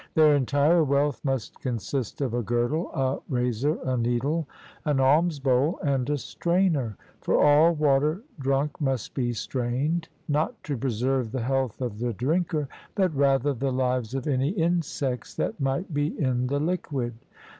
Their 0.15 0.35
entire 0.35 0.83
wealth 0.83 1.21
must 1.23 1.59
consist 1.59 2.21
of 2.21 2.33
a 2.33 2.41
girdle, 2.41 2.89
a 2.91 3.19
razor, 3.29 3.75
a 3.85 3.95
needle, 3.97 4.47
an 4.83 4.99
alms 4.99 5.37
bowl, 5.37 5.77
and 5.83 6.09
a 6.09 6.17
strainer; 6.17 6.97
for 7.21 7.39
all 7.39 7.73
water 7.75 8.23
drunk 8.39 8.81
must 8.81 9.13
be 9.13 9.31
strained, 9.31 10.09
not 10.27 10.63
to 10.63 10.75
preserve 10.75 11.31
the 11.31 11.43
health 11.43 11.81
of 11.81 11.99
the 11.99 12.13
drinker, 12.13 12.67
but 12.95 13.15
rather 13.15 13.53
the 13.53 13.71
lives 13.71 14.15
of 14.15 14.25
any 14.25 14.49
insects 14.49 15.35
that 15.35 15.59
might 15.61 15.93
be 15.93 16.19
in 16.19 16.47
the 16.47 16.59
liquid. 16.59 17.13